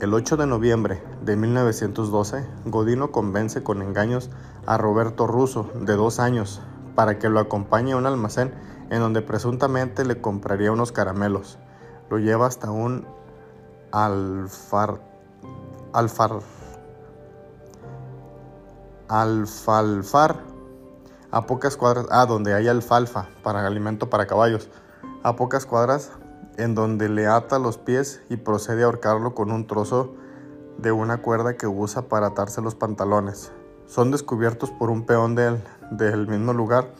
El 0.00 0.14
8 0.14 0.36
de 0.36 0.46
noviembre 0.46 1.02
de 1.24 1.34
1912, 1.34 2.46
Godino 2.66 3.10
convence 3.10 3.62
con 3.64 3.82
engaños 3.82 4.30
a 4.64 4.78
Roberto 4.78 5.26
Russo, 5.26 5.70
de 5.74 5.96
dos 5.96 6.20
años, 6.20 6.60
para 6.94 7.18
que 7.18 7.28
lo 7.28 7.40
acompañe 7.40 7.92
a 7.92 7.96
un 7.96 8.06
almacén 8.06 8.52
en 8.90 9.00
donde 9.00 9.22
presuntamente 9.22 10.04
le 10.04 10.20
compraría 10.20 10.72
unos 10.72 10.92
caramelos. 10.92 11.58
Lo 12.10 12.18
lleva 12.18 12.46
hasta 12.46 12.70
un 12.70 13.06
alfar, 13.90 15.00
alfar, 15.92 16.40
alfalfar 19.08 20.42
a 21.30 21.46
pocas 21.46 21.76
cuadras, 21.76 22.06
ah, 22.10 22.26
donde 22.26 22.54
hay 22.54 22.68
alfalfa 22.68 23.28
para 23.42 23.66
alimento 23.66 24.08
para 24.08 24.26
caballos, 24.26 24.68
a 25.22 25.36
pocas 25.36 25.66
cuadras 25.66 26.10
en 26.56 26.74
donde 26.74 27.08
le 27.08 27.26
ata 27.26 27.58
los 27.58 27.78
pies 27.78 28.22
y 28.28 28.36
procede 28.36 28.82
a 28.82 28.86
ahorcarlo 28.86 29.34
con 29.34 29.52
un 29.52 29.66
trozo 29.66 30.14
de 30.78 30.92
una 30.92 31.22
cuerda 31.22 31.56
que 31.56 31.66
usa 31.66 32.02
para 32.02 32.28
atarse 32.28 32.62
los 32.62 32.74
pantalones. 32.74 33.52
Son 33.86 34.10
descubiertos 34.10 34.70
por 34.70 34.90
un 34.90 35.06
peón 35.06 35.34
del 35.34 35.62
del 35.90 36.26
mismo 36.26 36.52
lugar 36.52 36.92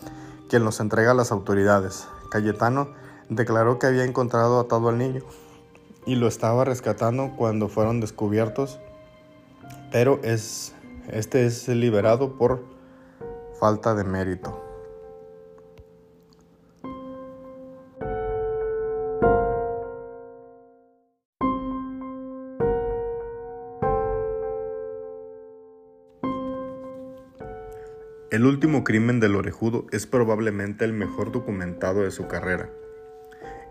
quien 0.49 0.65
los 0.65 0.81
entrega 0.81 1.11
a 1.11 1.15
las 1.15 1.31
autoridades. 1.33 2.09
Cayetano 2.31 2.89
declaró 3.29 3.79
que 3.79 3.87
había 3.87 4.05
encontrado 4.05 4.61
atado 4.61 4.89
al 4.89 4.99
niño 4.99 5.23
y 6.07 6.15
lo 6.15 6.27
estaba 6.27 6.65
rescatando 6.65 7.35
cuando 7.37 7.69
fueron 7.69 8.01
descubiertos, 8.01 8.79
pero 9.93 10.21
es, 10.23 10.73
este 11.11 11.47
es 11.47 11.69
liberado 11.69 12.37
por 12.37 12.65
falta 13.59 13.95
de 13.95 14.05
mérito. 14.05 14.65
El 28.31 28.45
último 28.45 28.85
crimen 28.85 29.19
del 29.19 29.35
orejudo 29.35 29.87
es 29.91 30.07
probablemente 30.07 30.85
el 30.85 30.93
mejor 30.93 31.33
documentado 31.33 32.03
de 32.03 32.11
su 32.11 32.29
carrera. 32.29 32.71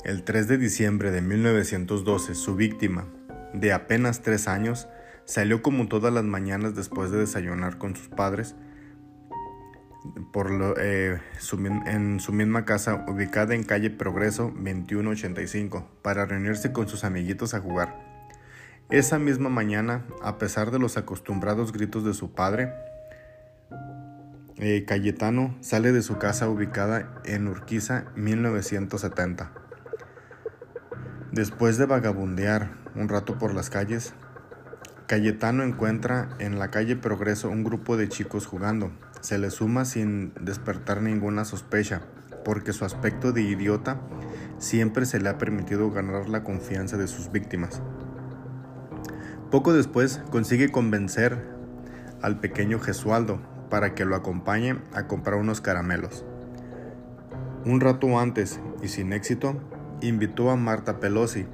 El 0.04 0.24
3 0.24 0.48
de 0.48 0.58
diciembre 0.58 1.12
de 1.12 1.22
1912, 1.22 2.36
su 2.36 2.56
víctima, 2.56 3.08
de 3.54 3.72
apenas 3.72 4.24
tres 4.24 4.48
años, 4.48 4.88
salió 5.28 5.62
como 5.62 5.88
todas 5.88 6.12
las 6.14 6.24
mañanas 6.24 6.74
después 6.74 7.12
de 7.12 7.20
desayunar 7.20 7.78
con 7.78 7.96
sus 7.96 8.08
padres 8.08 8.56
eh, 10.80 11.20
en 11.86 12.20
su 12.22 12.32
misma 12.32 12.64
casa 12.64 13.06
ubicada 13.08 13.54
en 13.54 13.64
calle 13.64 13.90
Progreso 13.90 14.54
2185 14.56 15.86
para 16.02 16.26
reunirse 16.26 16.72
con 16.72 16.88
sus 16.88 17.04
amiguitos 17.04 17.54
a 17.54 17.60
jugar. 17.60 18.08
Esa 18.90 19.20
misma 19.20 19.50
mañana, 19.50 20.06
a 20.24 20.38
pesar 20.38 20.72
de 20.72 20.80
los 20.80 20.96
acostumbrados 20.96 21.74
gritos 21.74 22.06
de 22.06 22.14
su 22.14 22.32
padre, 22.32 22.72
eh, 24.60 24.86
Cayetano 24.88 25.58
sale 25.60 25.92
de 25.92 26.02
su 26.02 26.18
casa 26.18 26.48
ubicada 26.48 27.22
en 27.26 27.50
Urquiza 27.50 28.06
1970. 28.16 29.52
Después 31.34 31.78
de 31.78 31.86
vagabundear 31.86 32.78
un 32.96 33.10
rato 33.10 33.38
por 33.38 33.54
las 33.54 33.70
calles, 33.70 34.14
Cayetano 35.08 35.64
encuentra 35.64 36.28
en 36.38 36.60
la 36.60 36.70
calle 36.70 36.98
Progreso 36.98 37.50
un 37.50 37.64
grupo 37.64 37.96
de 37.96 38.10
chicos 38.10 38.46
jugando. 38.46 38.92
Se 39.22 39.38
le 39.38 39.52
suma 39.52 39.86
sin 39.86 40.34
despertar 40.42 41.02
ninguna 41.02 41.46
sospecha, 41.46 42.02
porque 42.44 42.74
su 42.74 42.84
aspecto 42.84 43.32
de 43.32 43.42
idiota 43.42 44.02
siempre 44.58 45.06
se 45.06 45.22
le 45.22 45.30
ha 45.30 45.38
permitido 45.38 45.90
ganar 45.92 46.28
la 46.28 46.44
confianza 46.44 46.98
de 46.98 47.08
sus 47.08 47.32
víctimas. 47.32 47.82
Poco 49.50 49.72
después 49.72 50.22
consigue 50.30 50.74
convencer 50.74 51.42
al 52.22 52.42
pequeño 52.42 52.78
Gesualdo, 52.80 53.40
para 53.70 53.96
que 53.96 54.04
lo 54.04 54.14
acompañe 54.14 54.78
a 54.94 55.08
comprar 55.08 55.38
unos 55.38 55.62
caramelos. 55.62 56.26
Un 57.64 57.80
rato 57.80 58.20
antes, 58.20 58.60
y 58.82 58.90
sin 58.90 59.14
éxito, 59.14 59.56
invitó 60.02 60.52
a 60.52 60.58
Marta 60.58 61.00
Pelosi, 61.00 61.48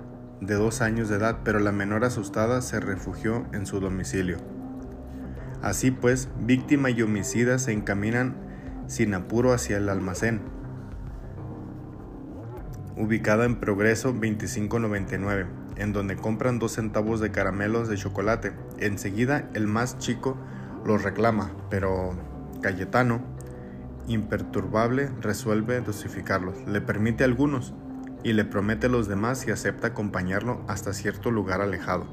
de 0.46 0.56
dos 0.56 0.82
años 0.82 1.10
de 1.10 1.16
edad, 1.16 1.40
pero 1.44 1.60
la 1.60 1.72
menor 1.72 2.04
asustada 2.04 2.62
se 2.62 2.80
refugió 2.80 3.46
en 3.54 3.66
su 3.66 3.80
domicilio. 3.80 4.38
Así 5.62 5.92
pues, 5.92 6.30
víctima 6.40 6.90
y 6.90 7.02
homicida 7.02 7.58
se 7.60 7.72
encaminan 7.72 8.36
sin 8.88 9.14
apuro 9.14 9.54
hacia 9.54 9.78
el 9.78 9.88
almacén, 9.88 10.42
ubicada 12.98 13.46
en 13.46 13.56
Progreso 13.56 14.10
2599, 14.10 15.48
en 15.78 15.94
donde 15.94 16.18
compran 16.18 16.60
dos 16.60 16.74
centavos 16.74 17.22
de 17.22 17.32
caramelos 17.32 17.88
de 17.88 17.96
chocolate. 17.96 18.52
Enseguida, 18.80 19.50
el 19.54 19.68
más 19.68 19.98
chico 19.98 20.38
los 20.86 21.04
reclama, 21.04 21.52
pero 21.70 22.12
Cayetano, 22.62 23.22
imperturbable, 24.08 25.10
resuelve 25.22 25.80
dosificarlos, 25.80 26.68
le 26.68 26.82
permite 26.82 27.24
algunos 27.24 27.74
y 28.24 28.34
le 28.34 28.46
promete 28.46 28.88
a 28.88 28.90
los 28.90 29.08
demás 29.08 29.46
y 29.48 29.52
acepta 29.52 29.88
acompañarlo 29.88 30.64
hasta 30.68 30.94
cierto 30.94 31.32
lugar 31.32 31.62
alejado. 31.62 32.08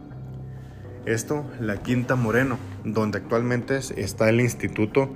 Esto, 1.06 1.50
la 1.60 1.82
Quinta 1.82 2.14
Moreno, 2.14 2.58
donde 2.84 3.18
actualmente 3.18 3.78
está 3.96 4.28
el 4.28 4.40
Instituto 4.40 5.14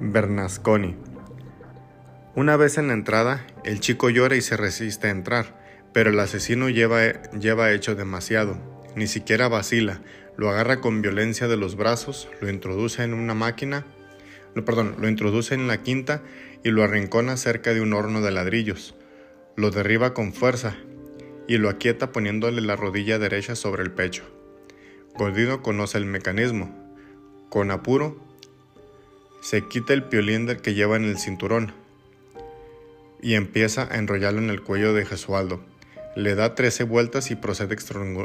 Bernasconi. 0.00 0.96
Una 2.34 2.56
vez 2.56 2.76
en 2.78 2.88
la 2.88 2.94
entrada, 2.94 3.46
el 3.64 3.80
chico 3.80 4.10
llora 4.10 4.36
y 4.36 4.40
se 4.40 4.56
resiste 4.56 5.06
a 5.06 5.10
entrar, 5.10 5.62
pero 5.92 6.10
el 6.10 6.20
asesino 6.20 6.68
lleva, 6.68 7.22
lleva 7.32 7.72
hecho 7.72 7.94
demasiado, 7.94 8.56
ni 8.96 9.06
siquiera 9.06 9.48
vacila, 9.48 10.00
lo 10.36 10.50
agarra 10.50 10.80
con 10.80 11.02
violencia 11.02 11.48
de 11.48 11.56
los 11.56 11.76
brazos, 11.76 12.28
lo 12.40 12.50
introduce 12.50 13.02
en 13.02 13.14
una 13.14 13.34
máquina, 13.34 13.84
perdón, 14.64 14.96
lo 14.98 15.08
introduce 15.08 15.54
en 15.54 15.66
la 15.66 15.82
quinta 15.82 16.22
y 16.62 16.70
lo 16.70 16.82
arrincona 16.82 17.36
cerca 17.36 17.72
de 17.74 17.80
un 17.80 17.92
horno 17.92 18.20
de 18.20 18.32
ladrillos. 18.32 18.94
Lo 19.56 19.70
derriba 19.70 20.14
con 20.14 20.32
fuerza 20.32 20.76
y 21.48 21.58
lo 21.58 21.68
aquieta 21.68 22.12
poniéndole 22.12 22.60
la 22.60 22.76
rodilla 22.76 23.18
derecha 23.18 23.56
sobre 23.56 23.82
el 23.82 23.90
pecho. 23.90 24.24
Godino 25.14 25.62
conoce 25.62 25.98
el 25.98 26.06
mecanismo. 26.06 26.74
Con 27.50 27.70
apuro, 27.70 28.16
se 29.40 29.66
quita 29.68 29.92
el 29.92 30.04
piolín 30.04 30.46
que 30.62 30.74
lleva 30.74 30.96
en 30.96 31.04
el 31.04 31.18
cinturón 31.18 31.72
y 33.20 33.34
empieza 33.34 33.88
a 33.90 33.98
enrollarlo 33.98 34.40
en 34.40 34.50
el 34.50 34.62
cuello 34.62 34.94
de 34.94 35.04
Gesualdo. 35.04 35.60
Le 36.16 36.34
da 36.34 36.54
13 36.54 36.84
vueltas 36.84 37.30
y 37.30 37.36
procede 37.36 37.76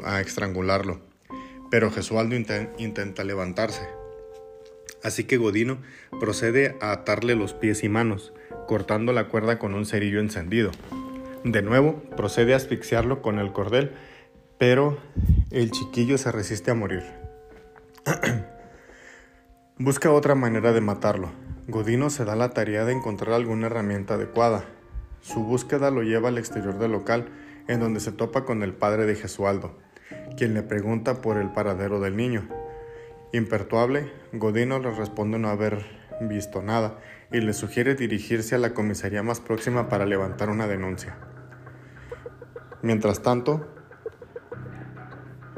a 0.03 0.21
estrangularlo 0.21 1.01
pero 1.69 1.91
Gesualdo 1.91 2.35
intenta 2.35 3.23
levantarse. 3.23 3.87
Así 5.03 5.25
que 5.25 5.37
Godino 5.37 5.77
procede 6.19 6.75
a 6.81 6.91
atarle 6.91 7.35
los 7.35 7.53
pies 7.53 7.83
y 7.83 7.89
manos, 7.89 8.33
cortando 8.67 9.13
la 9.13 9.27
cuerda 9.27 9.59
con 9.59 9.73
un 9.73 9.85
cerillo 9.85 10.19
encendido. 10.19 10.71
De 11.47 11.61
nuevo, 11.61 12.01
procede 12.17 12.53
a 12.53 12.57
asfixiarlo 12.57 13.21
con 13.21 13.39
el 13.39 13.53
cordel, 13.53 13.93
pero 14.57 14.97
el 15.49 15.71
chiquillo 15.71 16.17
se 16.17 16.29
resiste 16.29 16.71
a 16.71 16.73
morir. 16.73 17.03
Busca 19.79 20.11
otra 20.11 20.35
manera 20.35 20.73
de 20.73 20.81
matarlo. 20.81 21.31
Godino 21.69 22.09
se 22.09 22.25
da 22.25 22.35
la 22.35 22.49
tarea 22.49 22.83
de 22.83 22.91
encontrar 22.91 23.33
alguna 23.33 23.67
herramienta 23.67 24.15
adecuada. 24.15 24.65
Su 25.21 25.41
búsqueda 25.45 25.89
lo 25.89 26.03
lleva 26.03 26.27
al 26.27 26.37
exterior 26.37 26.77
del 26.79 26.91
local, 26.91 27.29
en 27.69 27.79
donde 27.79 28.01
se 28.01 28.11
topa 28.11 28.43
con 28.43 28.61
el 28.61 28.73
padre 28.73 29.05
de 29.05 29.15
Gesualdo, 29.15 29.77
quien 30.35 30.53
le 30.53 30.63
pregunta 30.63 31.21
por 31.21 31.37
el 31.37 31.53
paradero 31.53 32.01
del 32.01 32.17
niño. 32.17 32.45
Impertuable, 33.31 34.11
Godino 34.33 34.79
le 34.79 34.91
responde 34.91 35.39
no 35.39 35.47
haber 35.47 35.85
visto 36.19 36.61
nada 36.61 36.99
y 37.31 37.39
le 37.39 37.53
sugiere 37.53 37.95
dirigirse 37.95 38.55
a 38.55 38.57
la 38.57 38.73
comisaría 38.73 39.23
más 39.23 39.39
próxima 39.39 39.87
para 39.87 40.05
levantar 40.05 40.49
una 40.49 40.67
denuncia. 40.67 41.17
Mientras 42.81 43.21
tanto, 43.21 43.67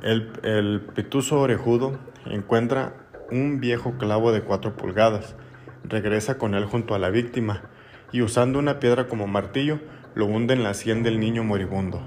el, 0.01 0.31
el 0.43 0.83
orejudo 1.31 1.99
encuentra 2.25 2.93
un 3.31 3.59
viejo 3.59 3.97
clavo 3.97 4.31
de 4.31 4.41
cuatro 4.41 4.75
pulgadas, 4.75 5.35
regresa 5.83 6.37
con 6.37 6.55
él 6.55 6.65
junto 6.65 6.95
a 6.95 6.99
la 6.99 7.09
víctima 7.09 7.63
y 8.11 8.21
usando 8.21 8.59
una 8.59 8.79
piedra 8.79 9.07
como 9.07 9.27
martillo 9.27 9.79
lo 10.15 10.25
hunde 10.25 10.53
en 10.53 10.63
la 10.63 10.73
sien 10.73 11.03
del 11.03 11.19
niño 11.19 11.43
moribundo. 11.43 12.01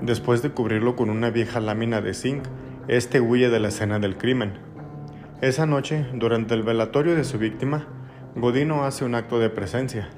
Después 0.00 0.42
de 0.42 0.50
cubrirlo 0.50 0.96
con 0.96 1.10
una 1.10 1.30
vieja 1.30 1.60
lámina 1.60 2.00
de 2.00 2.14
zinc, 2.14 2.44
este 2.88 3.20
huye 3.20 3.50
de 3.50 3.60
la 3.60 3.68
escena 3.68 3.98
del 3.98 4.16
crimen. 4.16 4.54
Esa 5.40 5.66
noche, 5.66 6.06
durante 6.14 6.54
el 6.54 6.62
velatorio 6.62 7.14
de 7.14 7.24
su 7.24 7.38
víctima, 7.38 7.86
Godino 8.34 8.84
hace 8.84 9.04
un 9.04 9.14
acto 9.14 9.38
de 9.38 9.50
presencia. 9.50 10.08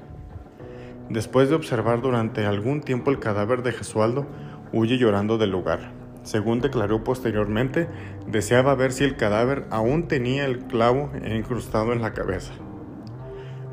Después 1.09 1.49
de 1.49 1.55
observar 1.55 2.01
durante 2.01 2.45
algún 2.45 2.81
tiempo 2.81 3.11
el 3.11 3.19
cadáver 3.19 3.61
de 3.61 3.71
Gesualdo, 3.71 4.25
huye 4.73 4.97
llorando 4.97 5.37
del 5.37 5.51
lugar. 5.51 5.91
Según 6.23 6.59
declaró 6.59 7.03
posteriormente, 7.03 7.87
deseaba 8.25 8.73
ver 8.73 8.91
si 8.91 9.03
el 9.03 9.15
cadáver 9.15 9.65
aún 9.69 10.07
tenía 10.07 10.45
el 10.45 10.65
clavo 10.65 11.11
incrustado 11.23 11.93
en 11.93 12.01
la 12.01 12.13
cabeza. 12.13 12.53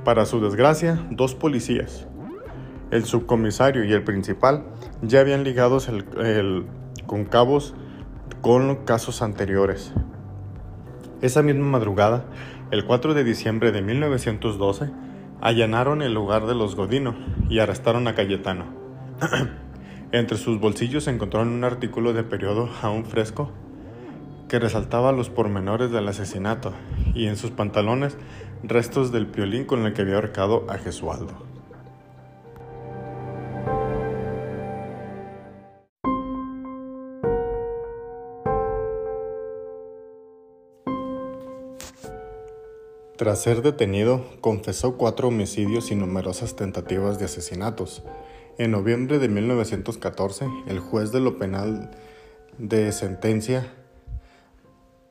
Para 0.05 0.27
su 0.27 0.41
desgracia, 0.41 1.07
dos 1.11 1.35
policías, 1.35 2.07
el 2.91 3.05
subcomisario 3.05 3.85
y 3.85 3.93
el 3.93 4.05
principal 4.05 4.65
ya 5.01 5.21
habían 5.21 5.45
ligados 5.45 5.91
con 7.07 7.25
cabos 7.25 7.75
con 8.43 8.85
casos 8.85 9.23
anteriores. 9.23 9.95
Esa 11.23 11.43
misma 11.43 11.67
madrugada, 11.67 12.27
el 12.71 12.85
4 12.85 13.15
de 13.15 13.25
diciembre 13.25 13.73
de 13.73 13.81
1912, 13.81 14.91
allanaron 15.43 16.03
el 16.03 16.15
lugar 16.15 16.47
de 16.47 16.55
los 16.55 16.77
Godino 16.77 17.17
y 17.51 17.59
arrestaron 17.59 18.07
a 18.07 18.15
Cayetano. 18.15 18.65
Entre 20.13 20.39
sus 20.39 20.61
bolsillos 20.61 21.09
encontraron 21.09 21.49
un 21.49 21.65
artículo 21.65 22.13
de 22.13 22.23
periodo 22.23 22.71
aún 22.81 23.05
fresco 23.05 23.51
que 24.49 24.61
resaltaba 24.61 25.11
los 25.11 25.31
pormenores 25.31 25.91
del 25.91 26.07
asesinato 26.07 26.73
y 27.15 27.27
en 27.27 27.37
sus 27.37 27.51
pantalones 27.51 28.17
restos 28.63 29.11
del 29.11 29.27
piolín 29.27 29.65
con 29.65 29.85
el 29.85 29.95
que 29.95 30.03
había 30.03 30.15
ahorcado 30.15 30.67
a 30.71 30.79
Gesualdo. 30.79 31.52
Tras 43.17 43.43
ser 43.43 43.61
detenido, 43.61 44.25
confesó 44.41 44.97
cuatro 44.97 45.29
homicidios 45.29 45.91
y 45.91 45.95
numerosas 45.95 46.57
tentativas 46.57 47.19
de 47.19 47.27
asesinatos. 47.27 48.03
En 48.57 48.71
noviembre 48.71 49.19
de 49.19 49.29
1914, 49.29 50.47
el 50.67 50.81
juez 50.81 51.13
de 51.13 51.21
lo 51.21 51.37
penal 51.37 51.91
de 52.57 52.91
sentencia 52.91 53.71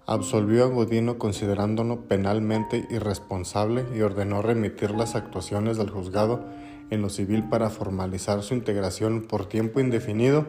absolvió 0.08 0.64
a 0.64 0.68
Godino 0.68 1.20
considerándolo 1.20 2.08
penalmente 2.08 2.88
irresponsable 2.90 3.86
y 3.96 4.02
ordenó 4.02 4.42
remitir 4.42 4.92
las 4.92 5.16
actuaciones 5.16 5.78
del 5.78 5.92
juzgado 5.92 6.44
en 6.90 7.04
lo 7.04 7.10
civil 7.10 7.48
para 7.50 7.70
formalizar 7.70 8.42
su 8.42 8.56
integración 8.56 9.28
por 9.28 9.48
tiempo 9.48 9.80
indefinido 9.80 10.48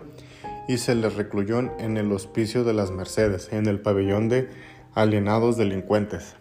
y 0.69 0.79
se 0.79 0.95
le 0.95 1.11
recluyó 1.11 1.59
en 1.59 1.99
el 1.99 2.11
hospicio 2.13 2.65
de 2.65 2.73
las 2.73 2.91
Mercedes, 2.91 3.53
en 3.53 3.67
el 3.67 3.81
pabellón 3.81 4.31
de 4.31 4.49
alienados 4.95 5.59
delincuentes. 5.59 6.35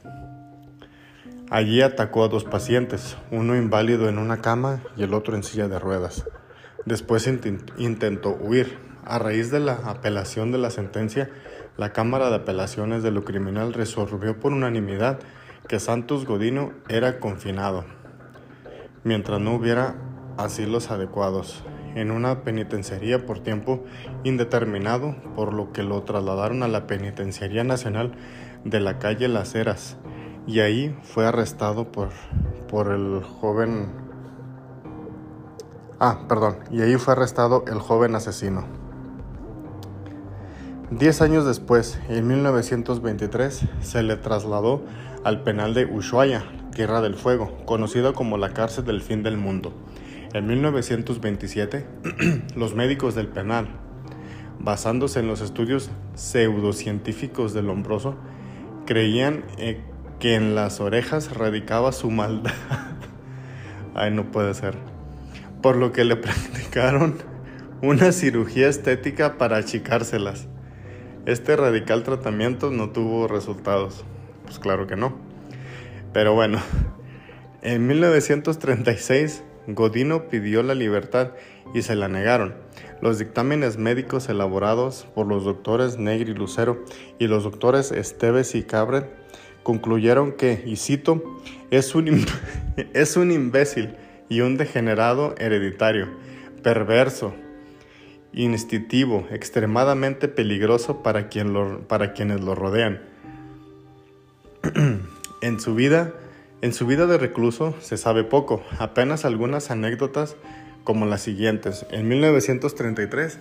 Allí 1.51 1.81
atacó 1.81 2.23
a 2.23 2.29
dos 2.29 2.45
pacientes, 2.45 3.17
uno 3.29 3.57
inválido 3.57 4.07
en 4.07 4.19
una 4.19 4.39
cama 4.39 4.79
y 4.95 5.03
el 5.03 5.13
otro 5.13 5.35
en 5.35 5.43
silla 5.43 5.67
de 5.67 5.79
ruedas. 5.79 6.23
Después 6.85 7.27
intentó 7.27 8.29
huir. 8.29 8.77
A 9.03 9.19
raíz 9.19 9.51
de 9.51 9.59
la 9.59 9.73
apelación 9.73 10.53
de 10.53 10.59
la 10.59 10.69
sentencia, 10.69 11.29
la 11.75 11.91
Cámara 11.91 12.29
de 12.29 12.37
Apelaciones 12.37 13.03
de 13.03 13.11
lo 13.11 13.25
Criminal 13.25 13.73
resolvió 13.73 14.39
por 14.39 14.53
unanimidad 14.53 15.19
que 15.67 15.81
Santos 15.81 16.25
Godino 16.25 16.71
era 16.87 17.19
confinado, 17.19 17.83
mientras 19.03 19.41
no 19.41 19.53
hubiera 19.53 19.95
asilos 20.37 20.89
adecuados, 20.89 21.65
en 21.95 22.11
una 22.11 22.43
penitenciaría 22.43 23.25
por 23.25 23.39
tiempo 23.39 23.83
indeterminado, 24.23 25.17
por 25.35 25.53
lo 25.53 25.73
que 25.73 25.83
lo 25.83 26.01
trasladaron 26.03 26.63
a 26.63 26.69
la 26.69 26.87
Penitenciaría 26.87 27.65
Nacional 27.65 28.13
de 28.63 28.79
la 28.79 28.99
calle 28.99 29.27
Las 29.27 29.53
Heras, 29.53 29.97
y 30.47 30.59
ahí 30.59 30.95
fue 31.03 31.25
arrestado 31.25 31.91
por, 31.91 32.09
por 32.67 32.91
el 32.91 33.23
joven... 33.23 33.89
Ah, 35.99 36.21
perdón, 36.27 36.57
y 36.71 36.81
ahí 36.81 36.95
fue 36.97 37.13
arrestado 37.13 37.63
el 37.67 37.79
joven 37.79 38.15
asesino. 38.15 38.65
Diez 40.89 41.21
años 41.21 41.45
después, 41.45 41.99
en 42.09 42.27
1923, 42.27 43.65
se 43.81 44.03
le 44.03 44.17
trasladó 44.17 44.83
al 45.23 45.43
penal 45.43 45.73
de 45.73 45.85
Ushuaia, 45.85 46.43
Tierra 46.75 47.01
del 47.01 47.15
Fuego, 47.15 47.55
conocido 47.65 48.13
como 48.13 48.37
la 48.37 48.53
cárcel 48.53 48.83
del 48.85 49.01
fin 49.01 49.23
del 49.23 49.37
mundo. 49.37 49.73
En 50.33 50.47
1927, 50.47 51.85
los 52.55 52.75
médicos 52.75 53.15
del 53.15 53.27
penal, 53.27 53.69
basándose 54.59 55.19
en 55.19 55.27
los 55.27 55.41
estudios 55.41 55.91
pseudocientíficos 56.15 57.53
del 57.53 57.67
Lombroso, 57.67 58.15
creían 58.85 59.45
eh, 59.57 59.81
que 60.21 60.35
en 60.35 60.53
las 60.53 60.79
orejas 60.79 61.35
radicaba 61.35 61.91
su 61.91 62.11
maldad. 62.11 62.53
Ay, 63.95 64.11
no 64.11 64.31
puede 64.31 64.53
ser. 64.53 64.75
Por 65.63 65.75
lo 65.75 65.91
que 65.91 66.05
le 66.05 66.15
practicaron 66.15 67.17
una 67.81 68.11
cirugía 68.11 68.69
estética 68.69 69.39
para 69.39 69.57
achicárselas. 69.57 70.47
Este 71.25 71.55
radical 71.55 72.03
tratamiento 72.03 72.69
no 72.69 72.91
tuvo 72.91 73.27
resultados. 73.27 74.05
Pues 74.45 74.59
claro 74.59 74.85
que 74.85 74.95
no. 74.95 75.17
Pero 76.13 76.35
bueno, 76.35 76.59
en 77.63 77.87
1936 77.87 79.43
Godino 79.67 80.27
pidió 80.27 80.61
la 80.61 80.75
libertad 80.75 81.31
y 81.73 81.81
se 81.81 81.95
la 81.95 82.09
negaron. 82.09 82.53
Los 83.01 83.17
dictámenes 83.17 83.77
médicos 83.77 84.29
elaborados 84.29 85.07
por 85.15 85.25
los 85.25 85.45
doctores 85.45 85.97
Negri 85.97 86.35
Lucero 86.35 86.83
y 87.17 87.25
los 87.25 87.43
doctores 87.43 87.91
Esteves 87.91 88.53
y 88.53 88.61
Cabret 88.61 89.20
concluyeron 89.63 90.33
que, 90.33 90.63
y 90.65 90.75
cito, 90.75 91.39
es 91.69 91.95
un, 91.95 92.25
es 92.93 93.17
un 93.17 93.31
imbécil 93.31 93.95
y 94.29 94.41
un 94.41 94.57
degenerado 94.57 95.35
hereditario, 95.37 96.07
perverso, 96.63 97.33
instintivo, 98.33 99.27
extremadamente 99.31 100.27
peligroso 100.27 101.03
para, 101.03 101.27
quien 101.27 101.81
para 101.87 102.13
quienes 102.13 102.41
lo 102.41 102.55
rodean. 102.55 103.01
en 105.41 105.59
su 105.59 105.75
vida, 105.75 106.13
en 106.61 106.73
su 106.73 106.85
vida 106.85 107.07
de 107.07 107.17
recluso 107.17 107.75
se 107.81 107.97
sabe 107.97 108.23
poco, 108.23 108.63
apenas 108.79 109.25
algunas 109.25 109.71
anécdotas 109.71 110.35
como 110.83 111.05
las 111.05 111.21
siguientes. 111.21 111.85
En 111.91 112.07
1933 112.07 113.39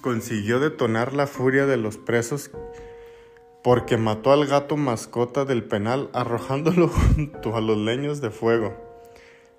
consiguió 0.00 0.58
detonar 0.60 1.12
la 1.12 1.26
furia 1.26 1.66
de 1.66 1.76
los 1.76 1.96
presos 1.96 2.50
porque 3.62 3.96
mató 3.96 4.32
al 4.32 4.46
gato 4.46 4.76
mascota 4.76 5.44
del 5.44 5.64
penal 5.64 6.10
arrojándolo 6.12 6.88
junto 7.16 7.56
a 7.56 7.60
los 7.60 7.78
leños 7.78 8.20
de 8.20 8.30
fuego. 8.30 8.74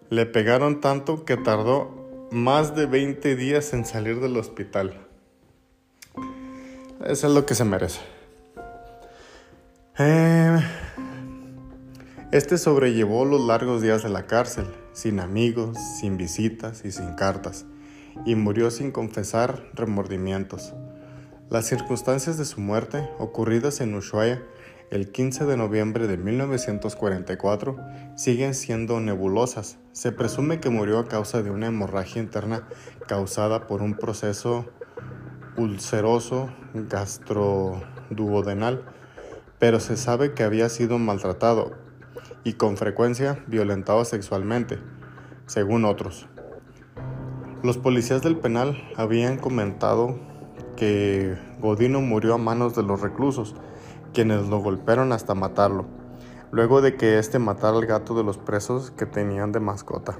Le 0.09 0.25
pegaron 0.25 0.81
tanto 0.81 1.25
que 1.25 1.37
tardó 1.37 2.27
más 2.31 2.75
de 2.75 2.85
20 2.85 3.35
días 3.35 3.73
en 3.73 3.85
salir 3.85 4.19
del 4.19 4.37
hospital. 4.37 5.07
Eso 7.05 7.27
es 7.27 7.33
lo 7.33 7.45
que 7.45 7.55
se 7.55 7.65
merece. 7.65 7.99
Eh, 9.99 10.59
este 12.31 12.57
sobrellevó 12.57 13.25
los 13.25 13.41
largos 13.41 13.81
días 13.81 14.01
de 14.01 14.09
la 14.09 14.25
cárcel, 14.25 14.65
sin 14.93 15.19
amigos, 15.19 15.77
sin 15.99 16.17
visitas 16.17 16.83
y 16.83 16.91
sin 16.91 17.13
cartas, 17.13 17.65
y 18.25 18.35
murió 18.35 18.71
sin 18.71 18.91
confesar 18.91 19.69
remordimientos. 19.75 20.73
Las 21.53 21.67
circunstancias 21.67 22.37
de 22.39 22.45
su 22.45 22.59
muerte, 22.59 23.07
ocurridas 23.19 23.79
en 23.79 23.93
Ushuaia 23.93 24.41
el 24.89 25.11
15 25.11 25.45
de 25.45 25.55
noviembre 25.55 26.07
de 26.07 26.17
1944, 26.17 27.77
siguen 28.15 28.55
siendo 28.55 28.99
nebulosas. 28.99 29.77
Se 29.91 30.11
presume 30.11 30.59
que 30.59 30.71
murió 30.71 30.97
a 30.97 31.07
causa 31.07 31.43
de 31.43 31.51
una 31.51 31.67
hemorragia 31.67 32.23
interna 32.23 32.67
causada 33.07 33.67
por 33.67 33.83
un 33.83 33.93
proceso 33.93 34.65
ulceroso 35.55 36.51
gastroduodenal, 36.73 38.83
pero 39.59 39.79
se 39.79 39.95
sabe 39.95 40.33
que 40.33 40.41
había 40.41 40.69
sido 40.69 40.97
maltratado 40.97 41.77
y 42.43 42.53
con 42.53 42.77
frecuencia 42.77 43.43
violentado 43.45 44.03
sexualmente, 44.05 44.79
según 45.45 45.85
otros. 45.85 46.25
Los 47.61 47.77
policías 47.77 48.23
del 48.23 48.37
penal 48.37 48.75
habían 48.97 49.37
comentado 49.37 50.32
que 50.75 51.37
Godino 51.59 52.01
murió 52.01 52.35
a 52.35 52.37
manos 52.37 52.75
de 52.75 52.83
los 52.83 53.01
reclusos, 53.01 53.55
quienes 54.13 54.47
lo 54.47 54.59
golpearon 54.59 55.11
hasta 55.11 55.35
matarlo, 55.35 55.85
luego 56.51 56.81
de 56.81 56.95
que 56.95 57.19
éste 57.19 57.39
matara 57.39 57.77
al 57.77 57.85
gato 57.85 58.15
de 58.15 58.23
los 58.23 58.37
presos 58.37 58.91
que 58.91 59.05
tenían 59.05 59.51
de 59.51 59.59
mascota. 59.59 60.17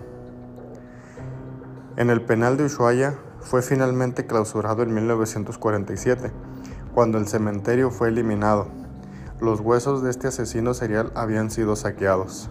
En 1.96 2.10
el 2.10 2.22
penal 2.22 2.58
de 2.58 2.66
Ushuaia 2.66 3.16
fue 3.40 3.62
finalmente 3.62 4.26
clausurado 4.26 4.84
en 4.84 4.94
1947, 4.94 6.32
cuando 6.94 7.18
el 7.18 7.28
cementerio 7.28 7.92
fue 7.92 8.08
eliminado. 8.10 8.68
Los 9.40 9.60
huesos 9.60 10.02
de 10.02 10.10
este 10.10 10.30
asesino 10.30 10.74
serial 10.74 11.12
habían 11.16 11.52
sido 11.52 11.76
saqueados. 11.76 12.50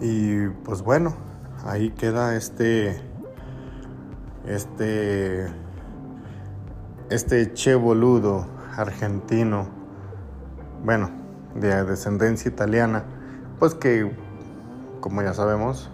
Y 0.00 0.48
pues 0.64 0.82
bueno, 0.82 1.14
ahí 1.64 1.90
queda 1.90 2.36
este 2.36 3.00
este, 4.46 5.46
este 7.10 7.52
che 7.52 7.74
boludo 7.74 8.46
argentino, 8.76 9.68
bueno, 10.84 11.10
de 11.54 11.84
descendencia 11.84 12.50
italiana, 12.50 13.04
pues 13.58 13.74
que, 13.74 14.10
como 15.00 15.22
ya 15.22 15.34
sabemos, 15.34 15.90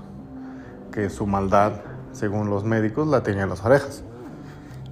que 0.90 1.10
su 1.10 1.26
maldad, 1.26 1.80
según 2.12 2.50
los 2.50 2.64
médicos, 2.64 3.06
la 3.06 3.22
tenía 3.22 3.44
en 3.44 3.50
las 3.50 3.64
orejas. 3.64 4.02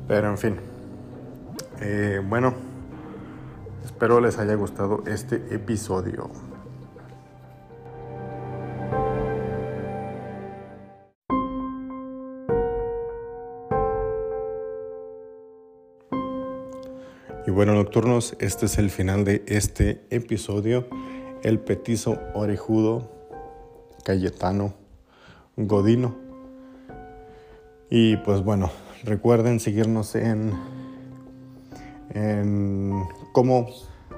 Pero 0.06 0.28
en 0.28 0.38
fin, 0.38 0.56
eh, 1.80 2.22
bueno, 2.26 2.54
espero 3.84 4.20
les 4.20 4.38
haya 4.38 4.54
gustado 4.54 5.02
este 5.06 5.54
episodio. 5.54 6.30
Y 17.48 17.50
bueno, 17.50 17.72
nocturnos, 17.72 18.37
este 18.40 18.66
es 18.66 18.76
el 18.76 18.90
final 18.90 19.24
de 19.24 19.42
este 19.46 20.04
episodio. 20.11 20.87
El 21.42 21.58
petizo 21.58 22.18
orejudo, 22.34 23.11
Cayetano, 24.04 24.74
Godino. 25.56 26.14
Y 27.88 28.18
pues 28.18 28.44
bueno, 28.44 28.70
recuerden 29.02 29.61
seguirnos 29.61 30.14
en, 30.14 30.52
en 32.11 33.04
como 33.32 33.70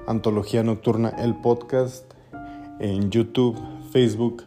Antología 0.07 0.61
Nocturna, 0.63 1.07
el 1.07 1.35
podcast, 1.35 2.13
en 2.81 3.11
YouTube, 3.11 3.57
Facebook, 3.93 4.43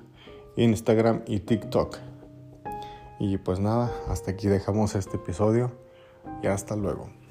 Instagram 0.56 1.22
y 1.26 1.40
TikTok. 1.40 1.96
Y 3.18 3.38
pues 3.38 3.60
nada, 3.60 3.90
hasta 4.10 4.32
aquí 4.32 4.46
dejamos 4.48 4.94
este 4.94 5.16
episodio 5.16 5.72
y 6.42 6.48
hasta 6.48 6.76
luego. 6.76 7.23